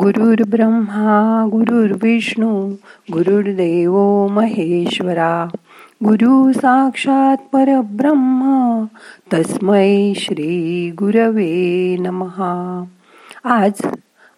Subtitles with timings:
[0.00, 2.68] गुरुर् ब्रह्मा गुरुर्विष्णू
[3.12, 5.48] गुरुर्देव महेश्वरा.
[6.04, 8.84] गुरु साक्षात परब्रह्म
[9.32, 12.84] तस्मै श्री गुरवे नमहा
[13.44, 13.72] आज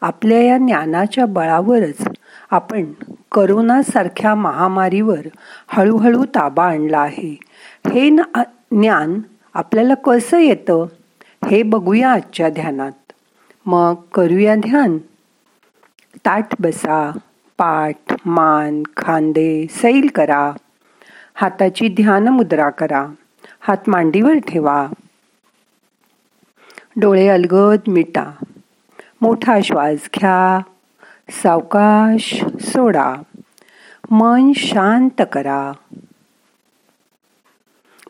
[0.00, 2.08] आपल्या या ज्ञानाच्या बळावरच
[2.50, 2.84] आपण
[3.32, 5.28] करोनासारख्या महामारीवर
[5.68, 7.38] हळूहळू ताबा आणला आहे.
[7.92, 9.20] हे ज्ञान
[9.54, 10.86] आपल्याला कसं येतं
[11.46, 13.12] हे बघूया आजच्या ध्यानात.
[13.66, 14.98] मग करूया ध्यान.
[16.26, 17.18] ताट बसा
[17.58, 20.52] पाठ मान खांदे सैल करा.
[21.34, 23.06] हाताची ध्यान मुद्रा करा.
[23.60, 24.86] हात मांडीवर ठेवा.
[26.96, 28.30] डोळे अलगद मिटा.
[29.20, 30.60] मोठा श्वास घ्या.
[31.30, 33.14] सावकाश सोडा.
[34.10, 35.72] मन शांत करा.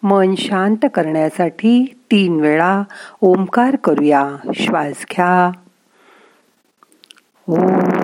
[0.02, 2.83] मन शांत करण्यासाठी तीन वेळा
[3.20, 4.36] ओंकार करूया.
[4.55, 5.50] श्वास घ्या.
[7.48, 7.95] परत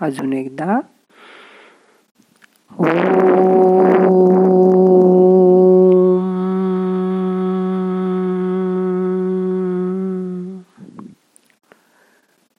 [0.00, 0.80] अजून एकदा.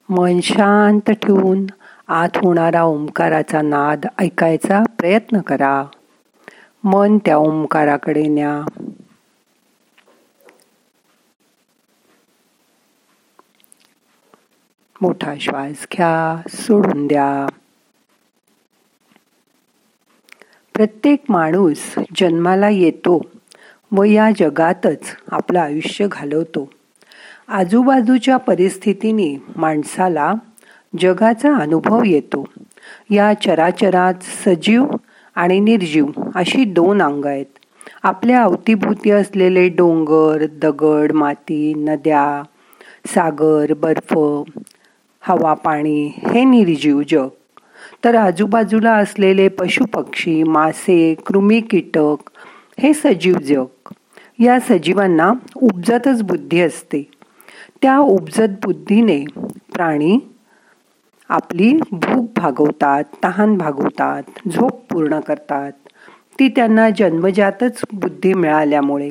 [0.08, 1.66] मन शांत ठेवून
[2.08, 5.84] आत होणारा ओंकाराचा नाद ऐकायचा प्रयत्न करा.
[6.84, 8.82] मन त्या ओंकाराकडे न्या.
[15.00, 17.46] मोठा श्वास घ्या सोडून द्या.
[20.74, 23.22] प्रत्येक माणूस जन्माला येतो
[23.92, 25.00] व या जगातच
[25.32, 26.70] आपलं आयुष्य घालवतो.
[27.48, 30.32] आजूबाजूच्या परिस्थितीने माणसाला
[31.00, 32.44] जगाचा अनुभव येतो.
[33.10, 34.86] या चराचरात सजीव
[35.34, 37.46] आणि निर्जीव अशी दोन अंग आहेत.
[38.02, 42.42] आपल्या अवतीभोवती असलेले डोंगर दगड माती नद्या
[43.06, 44.18] सागर बर्फ
[45.22, 47.28] हवा पाणी हे निर्जीव जग
[48.04, 52.30] तर आजूबाजूला असलेले पशुपक्षी मासे कृमी कीटक
[52.78, 53.66] हे सजीव जग.
[54.38, 57.10] या सजीवांना उपजतच बुद्धी असते.
[57.82, 59.24] त्या उपजत बुद्धीने
[59.72, 60.18] प्राणी
[61.28, 65.72] आपली भूक भागवतात तहान भागवतात झोप पूर्ण करतात.
[66.38, 69.10] ती त्यांना जन्मजातच बुद्धी मिळाल्यामुळे.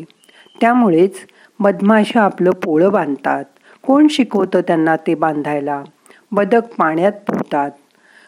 [0.62, 1.16] त्यामुळेच
[1.60, 3.46] मधमाशा आपलं पोळं बांधतात.
[3.88, 5.84] कोण शिकवतं त्यांना ते बांधायला?
[6.32, 7.72] बदक पाण्यात पोहतात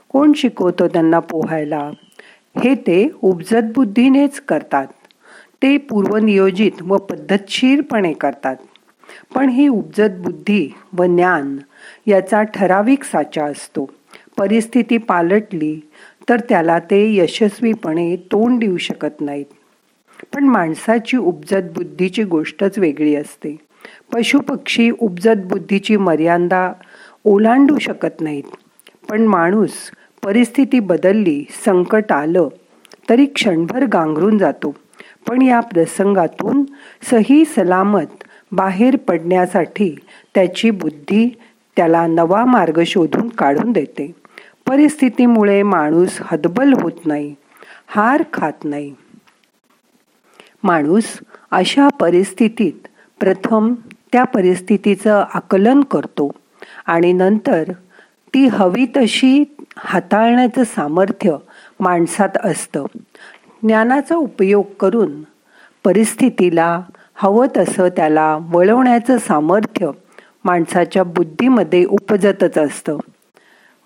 [0.10, 1.92] कोण शिकवतो त्यांना पोहायला?
[2.64, 4.88] हे ते उपजत बुद्धीनेच करतात.
[5.64, 8.56] ते पूर्वनियोजित व पद्धतशीरपणे करतात.
[9.36, 11.58] पण ही उपजत बुद्धी व ज्ञान
[12.08, 13.90] याचा ठराविक साचा असतो.
[14.38, 15.80] परिस्थिती पालटली
[16.30, 19.46] तर त्याला ते यशस्वीपणे तोंड देऊ शकत नाहीत.
[20.36, 23.58] पण माणसाची उपजत बुद्धीची गोष्टच वेगळी असते.
[24.14, 26.74] पशुपक्षी उपजत बुद्धीची मर्यादा
[27.26, 28.44] ओलांडू शकत नाहीत.
[29.10, 29.74] पण माणूस
[30.24, 32.48] परिस्थिती बदलली संकट आलं
[33.10, 34.76] तरी क्षणभर गांगरून जातो.
[35.28, 36.64] पण या प्रसंगातून
[37.12, 39.96] सही सलामत बाहेर पडण्यासाठी
[40.36, 41.30] त्याची बुद्धी
[41.76, 44.16] त्याला नवा मार्ग शोधून काढून देते.
[44.68, 47.36] परिस्थितीमुळे माणूस हतबल होत नाही
[47.88, 48.94] हार खात नाही.
[50.64, 51.20] माणूस
[51.52, 52.88] अशा परिस्थितीत
[53.20, 53.74] प्रथम
[54.12, 56.32] त्या परिस्थितीचं आकलन करतो.
[56.86, 57.64] आणि नंतर
[58.34, 59.44] ती हवी तशी
[59.78, 61.36] हाताळण्याचं सामर्थ्य
[61.80, 62.86] माणसात असतं.
[63.64, 65.24] ज्ञानाचा उपयोग करून
[65.84, 66.82] परिस्थितीला
[67.16, 69.92] हवं तसं त्याला वळवण्याचं सामर्थ्य
[70.46, 72.98] माणसाच्या बुद्धीमध्ये उपजतच असतं.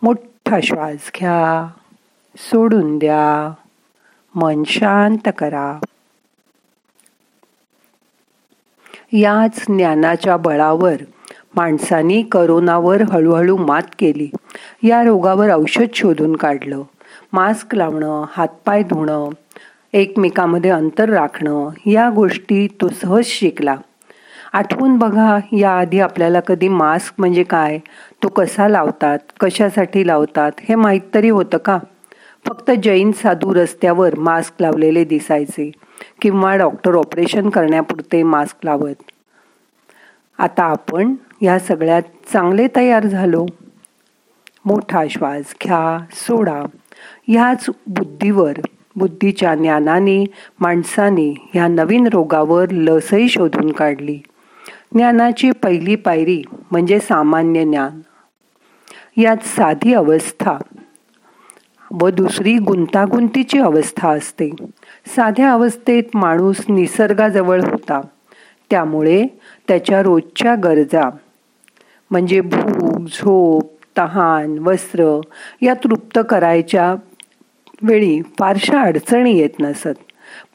[0.01, 1.67] मोठा श्वास घ्या
[2.37, 3.53] सोडून द्या
[4.35, 5.79] मन शांत करा.
[9.11, 10.95] याच ज्ञानाच्या बळावर
[11.55, 14.29] माणसानी करोनावर हळूहळू मात केली.
[14.83, 16.81] या रोगावर औषध शोधून काढलं.
[17.33, 19.29] मास्क लावणं हातपाय धुणं
[19.93, 23.75] एकमेकामध्ये अंतर राखणं या गोष्टी तो सहज शिकला.
[24.53, 27.79] आठवून बघा याआधी आपल्याला कधी मास्क म्हणजे काय?
[28.23, 29.19] तो कसा लावतात?
[29.39, 30.51] कशासाठी लावतात?
[30.69, 31.79] हे माहीत तरी होतं का?
[32.47, 35.71] फक्त जैन साधू रस्त्यावर मास्क लावलेले दिसायचे
[36.21, 39.11] किंवा डॉक्टर ऑपरेशन करण्यापुरते मास्क लावत.
[40.37, 42.01] आता आपण या सगळ्यात
[42.33, 43.45] चांगले तयार झालो.
[44.65, 46.63] मोठा श्वास घ्या सोडा.
[47.27, 48.53] ह्याच बुद्धीवर
[48.95, 50.25] बुद्धीच्या ज्ञानाने
[50.59, 54.19] माणसाने ह्या नवीन रोगावर लसही शोधून काढली.
[54.93, 58.01] ज्ञानाची पहिली पायरी म्हणजे सामान्य ज्ञान.
[59.21, 60.57] यात साधी अवस्था
[62.01, 64.49] व दुसरी गुंतागुंतीची अवस्था असते.
[65.07, 68.01] साध्या अवस्थेत माणूस निसर्गाजवळ होता.
[68.69, 69.27] त्यामुळे
[69.67, 71.09] त्याच्या रोजच्या गरजा
[72.11, 75.21] म्हणजे भूक झोप तहान वस्त्र
[75.61, 76.95] या तृप्त करायच्या
[77.81, 79.97] वेळी फारशा अडचणी येत नसत.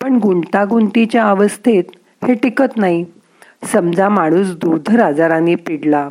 [0.03, 1.85] पण गुंतागुंतीच्या अवस्थेत
[2.27, 3.05] हे टिकत नाही.
[3.65, 6.11] समजा माणूस दुर्धर आजाराने पिडला.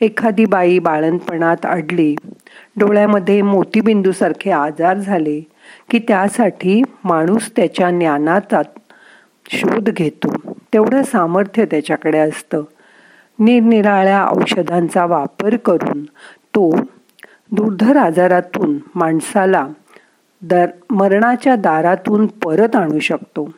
[0.00, 2.14] एखादी बाई बाळणपणात अडली.
[2.76, 5.40] डोळ्यामध्ये मोतीबिंदूसारखे आजार झाले
[5.90, 8.62] की त्यासाठी माणूस त्याच्या ज्ञानाचा
[9.50, 10.34] शोध घेतो.
[10.72, 12.62] तेवढं सामर्थ्य त्याच्याकडे असतं.
[13.38, 16.04] निरनिराळ्या औषधांचा वापर करून
[16.54, 16.76] तो
[17.52, 19.68] दुर्धर आजारातून माणसाला
[20.42, 23.50] दर मरणाच्या दारातून परत आणू शकतो.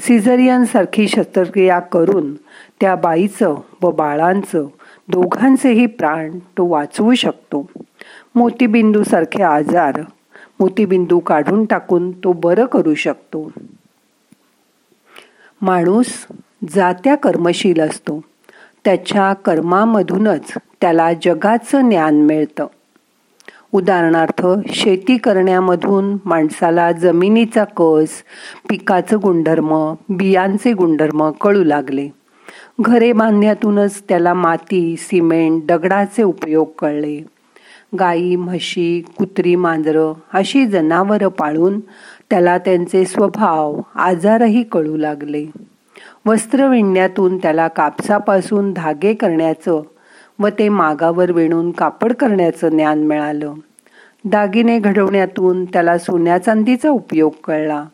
[0.00, 2.34] सिझरियनसारखी शस्त्रक्रिया करून
[2.80, 4.66] त्या बाईचं व बाळांचं
[5.08, 7.70] दोघांचेही प्राण तो वाचवू शकतो.
[8.34, 10.00] मोतीबिंदूसारखे आजार
[10.60, 13.52] मोतीबिंदू काढून टाकून तो बरं करू शकतो.
[15.62, 16.26] माणूस
[16.70, 18.20] जात्या कर्मशील असतो.
[18.84, 22.66] त्याच्या कर्मामधूनच त्याला जगाचं ज्ञान मिळतं.
[23.72, 28.08] उदाहरणार्थ शेती करण्यामधून माणसाला जमिनीचा कस
[28.68, 32.08] पिकाचं गुणधर्म बियांचे गुणधर्म कळू लागले.
[32.80, 37.20] घरे बांधण्यातूनच त्याला माती सिमेंट दगडाचे उपयोग कळले.
[37.98, 41.80] गाई म्हशी कुत्री मांजरं अशी जनावरं पाळून
[42.30, 45.46] त्याला त्यांचे स्वभाव आजारही कळू लागले.
[46.26, 49.82] वस्त्र विणण्यातून त्याला कापसापासून धागे करण्याचं
[50.38, 53.54] व ते मागावर विणून कापड करण्याचं ज्ञान मिळालं.
[54.24, 57.84] दागिने घडवण्यातून त्याला सोन्या चांदीचा उपयोग कळला.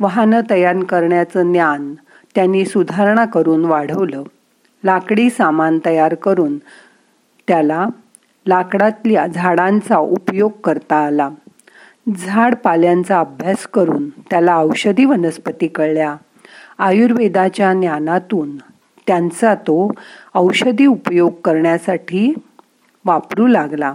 [0.00, 1.94] वाहनं तयार करण्याचं ज्ञान
[2.34, 4.22] त्यांनी सुधारणा करून वाढवलं.
[4.84, 6.58] लाकडी सामान तयार करून
[7.48, 7.86] त्याला
[8.46, 11.30] लाकडातल्या झाडांचा उपयोग करता आला.
[12.18, 16.16] झाड पाल्यांचा अभ्यास करून त्याला औषधी वनस्पती कळल्या.
[16.78, 18.56] आयुर्वेदाच्या ज्ञानातून
[19.06, 19.92] त्यांचा तो
[20.34, 22.32] औषधी उपयोग करण्यासाठी
[23.04, 23.94] वापरू लागला.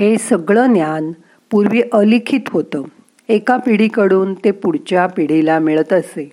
[0.00, 1.12] हे सगळं ज्ञान
[1.50, 2.82] पूर्वी अलिखित होतं.
[3.28, 6.32] एका पिढीकडून ते पुढच्या पिढीला मिळत असे.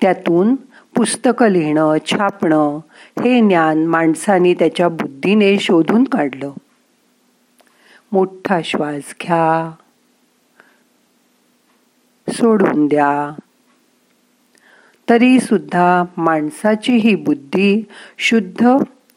[0.00, 0.54] त्यातून
[0.94, 2.78] पुस्तकं लिहिणं छापणं
[3.24, 6.52] हे ज्ञान माणसाने त्याच्या बुद्धीने शोधून काढलं.
[8.12, 9.72] मोठा श्वास घ्या.
[12.28, 13.34] सोडून द्या.
[15.10, 17.82] तरी सुद्धा माणसाची ही बुद्धी
[18.18, 18.66] शुद्ध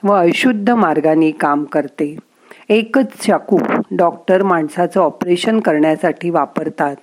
[0.04, 2.18] व अशुद्ध मार्गाने काम करते.
[2.70, 3.60] एकच चाकू
[3.92, 6.96] डॉक्टर माणसाचं ऑपरेशन करण्यासाठी वापरतात.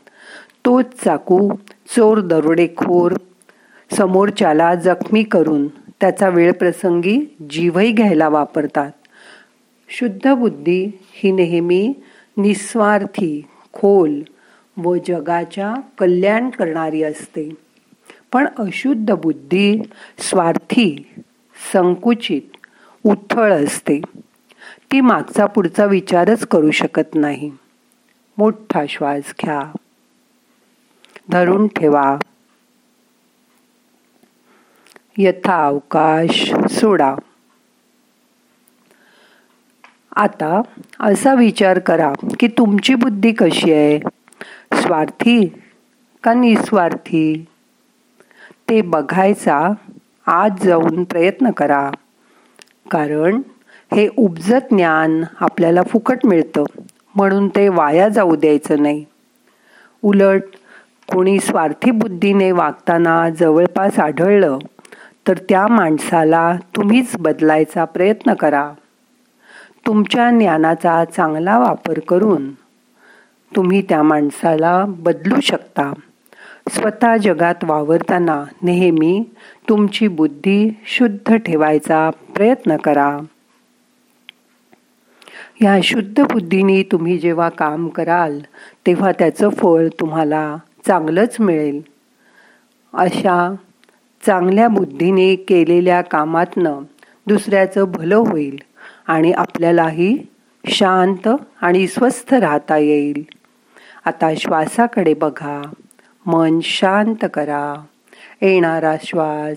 [0.65, 1.55] तोच चाकू
[1.97, 3.15] चोर दरोडेखोर
[3.93, 8.91] समोरच्याला जखमी करून त्याचा वेळप्रसंगी जीवही घ्यायला वापरतात.
[9.89, 11.93] शुद्ध बुद्धी ही नेहमी
[12.37, 14.21] निस्वार्थी खोल
[14.77, 17.66] व जगाच्या कल्याण करणारी असते.
[18.37, 19.79] पण अशुद्ध बुद्धी
[20.19, 21.15] स्वार्थी
[21.73, 22.57] संकुचित
[23.05, 24.01] उथळ असते.
[24.93, 27.53] ती मागचा पुढचा विचारच करू शकत नाही.
[28.39, 29.77] मोठा श्वास घ्या.
[31.29, 32.19] धरून ठेवा.
[35.19, 37.15] यथा अवकाश सोडा.
[40.17, 40.61] आता
[41.01, 43.99] असा विचार करा की तुमची बुद्धी कशी आहे?
[44.83, 45.63] स्वार्थी
[46.23, 47.45] का निस्वार्थी?
[48.71, 49.71] ते बघायचा
[50.27, 51.91] आज जाऊन प्रयत्न करा.
[52.91, 53.43] कारण
[53.95, 56.65] हे उपजत ज्ञान आपल्याला फुकट मिळतं.
[57.15, 59.05] म्हणून ते वाया जाऊ द्यायचं नाही.
[60.03, 60.43] उलट
[61.13, 64.59] कोणी स्वार्थी बुद्धीने वागताना जवळपास आढळलं
[65.29, 68.73] तर त्या माणसाला तुम्हीच बदलायचा प्रयत्न करा.
[69.87, 72.53] तुमच्या ज्ञानाचा चांगला वापर करून
[73.57, 75.93] तुम्ही त्या माणसाला बदलू शकता.
[76.71, 79.25] स्वतः जगात वावरताना नेहमी
[79.69, 83.19] तुमची बुद्धी शुद्ध ठेवायचा प्रयत्न करा.
[85.63, 88.39] या शुद्ध बुद्धीने तुम्ही जेव्हा काम कराल
[88.87, 90.57] तेव्हा त्याचं फळ तुम्हाला
[90.87, 91.81] चांगलंच मिळेल.
[92.95, 93.55] अशा
[94.27, 96.83] चांगल्या बुद्धीने केलेल्या कामातनं
[97.27, 98.59] दुसऱ्याचं भलं होईल
[99.07, 100.19] आणि आपल्यालाही
[100.67, 101.29] शांत
[101.61, 103.23] आणि स्वस्थ राहता येईल.
[104.05, 105.63] आता श्वासाकडे बघा.
[106.27, 107.85] मन शांत करा.
[108.43, 109.57] येणारा श्वास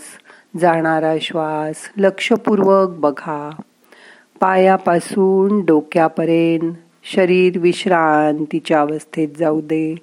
[0.59, 3.61] जाणारा श्वास लक्षपूर्वक बघा.
[4.39, 6.73] पायापासून डोक्यापर्यंत
[7.03, 9.95] शरीर विश्रांतीच्या अवस्थेत जाऊ दे.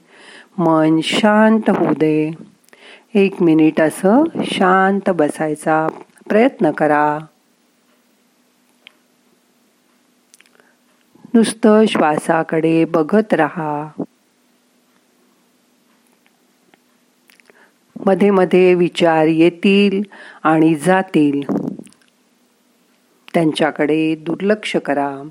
[0.59, 2.31] मन शांत होऊ दे.
[3.15, 5.89] एक मिनिट असं शांत बसायचा
[6.29, 7.19] प्रयत्न करा.
[11.35, 14.03] नुसतं श्वासाकडे बघत राहा.
[18.07, 20.03] मध्ये मध्ये विचार येतील
[20.43, 21.41] आणि जातील.
[23.35, 25.23] त्यांच्याकडे दुर्लक्ष करा.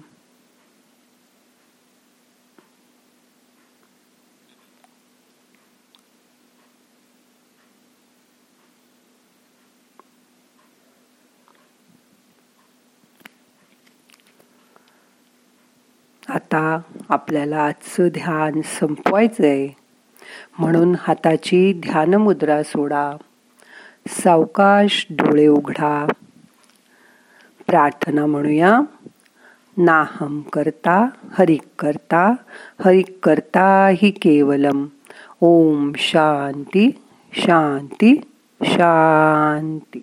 [16.29, 16.79] आता
[17.09, 19.84] आपल्याला आजचं ध्यान संपवायचं आहे
[20.59, 23.11] म्हणून हाताची ध्यानमुद्रा सोडा.
[24.07, 26.07] सावकाश डोळे उघडा.
[27.67, 28.79] प्रार्थना म्हणूया.
[29.77, 32.33] नाहम करता हरिक करता
[32.85, 34.85] हरिक करता हि केवलम.
[35.41, 37.01] ओम शांती
[37.33, 38.21] शांती
[38.63, 39.99] शांती.